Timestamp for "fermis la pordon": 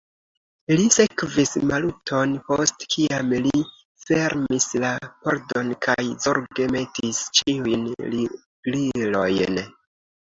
4.05-5.69